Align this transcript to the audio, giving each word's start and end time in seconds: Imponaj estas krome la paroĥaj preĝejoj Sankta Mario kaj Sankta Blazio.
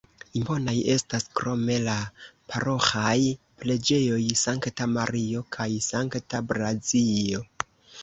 Imponaj 0.37 0.73
estas 0.93 1.27
krome 1.39 1.75
la 1.83 1.97
paroĥaj 2.55 3.13
preĝejoj 3.61 4.21
Sankta 4.47 4.91
Mario 4.99 5.47
kaj 5.59 5.71
Sankta 5.93 6.47
Blazio. 6.53 7.49